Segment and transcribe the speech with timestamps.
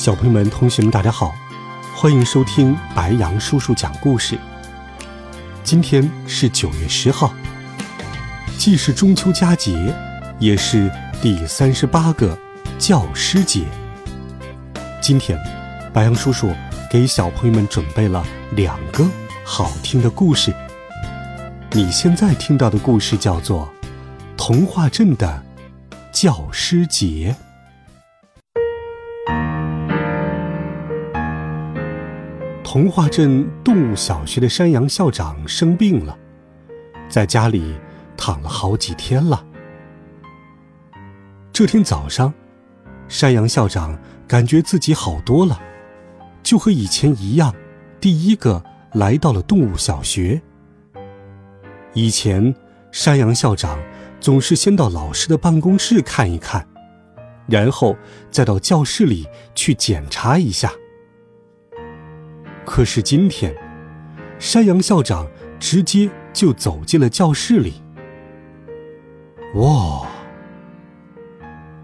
[0.00, 1.34] 小朋友们、同学们，大家好，
[1.94, 4.38] 欢迎收听白羊叔叔讲故事。
[5.62, 7.34] 今天是九月十号，
[8.56, 9.94] 既是中秋佳节，
[10.38, 10.90] 也是
[11.20, 12.34] 第三十八个
[12.78, 13.66] 教师节。
[15.02, 15.38] 今天，
[15.92, 16.50] 白羊叔叔
[16.90, 19.06] 给小朋友们准备了两个
[19.44, 20.50] 好听的故事。
[21.72, 23.70] 你现在听到的故事叫做
[24.34, 25.42] 《童话镇的
[26.10, 27.36] 教师节》。
[32.72, 36.16] 童话镇动物小学的山羊校长生病了，
[37.08, 37.74] 在家里
[38.16, 39.44] 躺了好几天了。
[41.52, 42.32] 这天早上，
[43.08, 45.60] 山羊校长感觉自己好多了，
[46.44, 47.52] 就和以前一样，
[48.00, 48.62] 第一个
[48.92, 50.40] 来到了动物小学。
[51.92, 52.54] 以前，
[52.92, 53.80] 山羊校长
[54.20, 56.64] 总是先到老师的办公室看一看，
[57.48, 57.96] 然后
[58.30, 60.72] 再到教室里去检查一下。
[62.64, 63.54] 可是今天，
[64.38, 65.26] 山羊校长
[65.58, 67.82] 直接就走进了教室里。
[69.54, 70.06] 哇！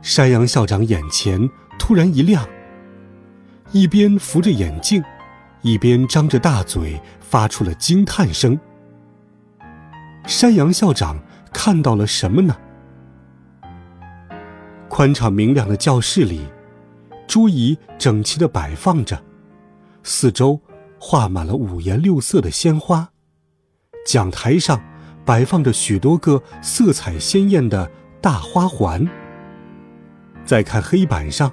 [0.00, 2.48] 山羊校长眼前突然一亮，
[3.72, 5.02] 一边扶着眼镜，
[5.62, 8.58] 一边张着大嘴，发出了惊叹声。
[10.26, 11.18] 山羊校长
[11.52, 12.56] 看到了什么呢？
[14.88, 16.46] 宽敞明亮的教室里，
[17.26, 19.20] 桌椅整齐的摆放着，
[20.08, 20.60] 四周。
[21.00, 23.10] 画满了五颜六色的鲜花，
[24.04, 24.82] 讲台上
[25.24, 27.88] 摆放着许多个色彩鲜艳的
[28.20, 29.08] 大花环。
[30.44, 31.52] 再看黑板上，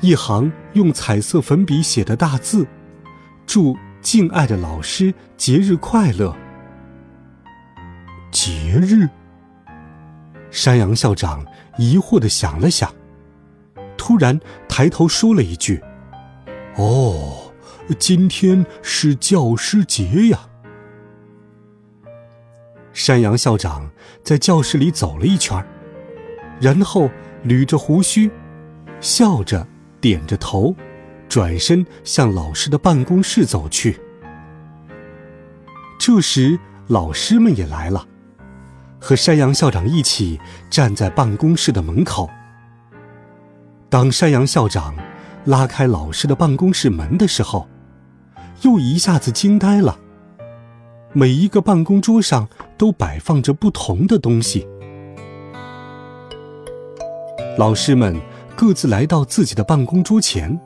[0.00, 2.66] 一行用彩色粉笔写的大字
[3.46, 6.36] ：“祝敬爱的老师节日快乐。”
[8.32, 9.08] 节日？
[10.50, 11.46] 山羊校长
[11.78, 12.92] 疑惑的想了想，
[13.96, 15.80] 突然抬头说了一句
[16.74, 17.28] ：“哦。”
[17.94, 20.38] 今天是教师节呀！
[22.92, 23.90] 山羊校长
[24.22, 25.64] 在教室里走了一圈，
[26.60, 27.10] 然后
[27.44, 28.30] 捋着胡须，
[29.00, 29.66] 笑着
[30.00, 30.74] 点着头，
[31.28, 33.98] 转身向老师的办公室走去。
[35.98, 36.58] 这时，
[36.88, 38.06] 老师们也来了，
[39.00, 40.38] 和山羊校长一起
[40.68, 42.28] 站在办公室的门口。
[43.88, 44.94] 当山羊校长
[45.44, 47.68] 拉开老师的办公室门的时候，
[48.62, 49.98] 又一下子惊呆了。
[51.12, 54.66] 每一个办公桌上都摆放着不同的东西。
[57.58, 58.18] 老师们
[58.56, 60.58] 各自来到自己的办公桌前，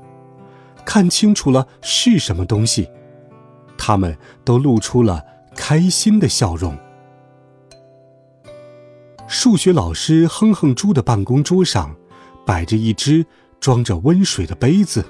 [0.84, 2.88] 看清楚了是什么东西，
[3.76, 5.24] 他们都露出了
[5.56, 6.76] 开心的笑容。
[9.26, 11.96] 数学老师哼哼猪的办公桌上，
[12.44, 13.26] 摆着一只
[13.58, 15.04] 装着温水的杯子。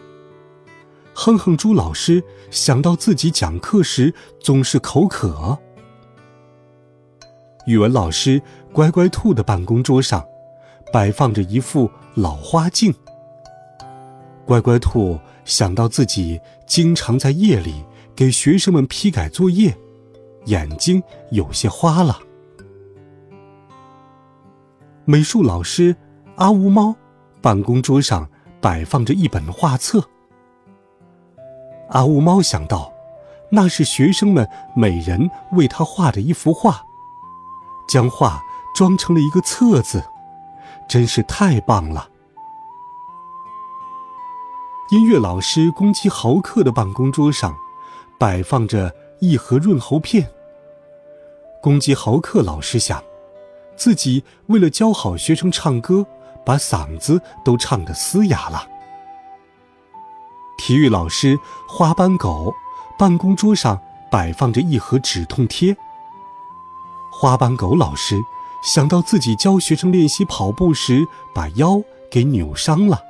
[1.19, 5.59] 哼哼猪老师想到自己讲课时总是口渴。
[7.67, 8.41] 语文老师
[8.71, 10.23] 乖乖兔的办公桌上
[10.93, 12.95] 摆放着一副老花镜。
[14.45, 17.83] 乖乖兔想到自己经常在夜里
[18.15, 19.75] 给学生们批改作业，
[20.45, 22.21] 眼睛有些花了。
[25.07, 25.97] 美术老师
[26.37, 26.95] 阿乌猫
[27.41, 28.29] 办公桌上
[28.61, 30.07] 摆放着一本画册。
[31.91, 32.93] 阿乌猫想到，
[33.51, 36.85] 那是学生们每人为他画的一幅画，
[37.89, 38.43] 将画
[38.75, 40.05] 装成了一个册子，
[40.89, 42.09] 真是太棒了。
[44.91, 47.57] 音乐老师公鸡豪克的办公桌上，
[48.19, 50.29] 摆放着一盒润喉片。
[51.63, 53.03] 公鸡豪克老师想，
[53.77, 56.07] 自己为了教好学生唱歌，
[56.45, 58.69] 把嗓子都唱得嘶哑了。
[60.57, 61.39] 体育老师
[61.69, 62.55] 花斑狗
[62.99, 63.81] 办公桌上
[64.11, 65.77] 摆放着一盒止痛贴。
[67.11, 68.17] 花斑狗老师
[68.63, 71.81] 想到自己教学生练习跑步时把腰
[72.11, 73.01] 给扭伤了。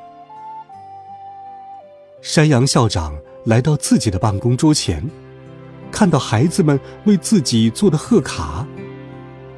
[2.23, 3.15] 山羊校长
[3.45, 5.09] 来到自己的办公桌前，
[5.93, 8.67] 看到孩子们为自己做的贺卡，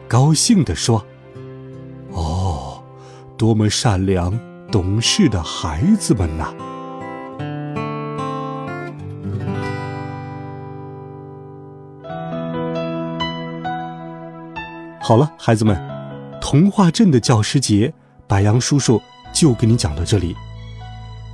[0.06, 1.05] 高兴地说
[2.12, 2.82] ：“哦，
[3.38, 4.38] 多么善良
[4.70, 6.52] 懂事的孩子们呐！”
[15.08, 15.75] 好了，孩子们，
[16.38, 17.94] 童话镇的教师节，
[18.26, 19.00] 白羊叔叔
[19.32, 20.37] 就给你讲到这里。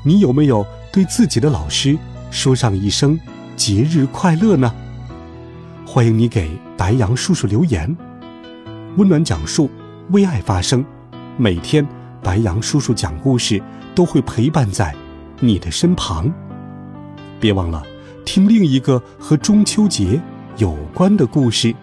[0.04, 1.98] 你有没有对自己的老师
[2.30, 3.18] 说上一声
[3.56, 4.72] 节日快乐呢？
[5.84, 7.96] 欢迎你给白羊叔叔留言。
[8.96, 9.68] 温暖讲述，
[10.10, 10.84] 为爱发声。
[11.36, 11.84] 每天，
[12.22, 13.60] 白羊叔叔讲故事
[13.92, 14.94] 都会陪伴在
[15.40, 16.32] 你的身旁。
[17.40, 17.82] 别忘了
[18.24, 20.22] 听另一个和中秋节
[20.58, 21.74] 有关的故事。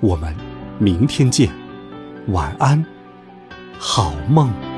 [0.00, 0.34] 我们
[0.82, 1.48] 明天见，
[2.26, 2.84] 晚安，
[3.78, 4.71] 好梦。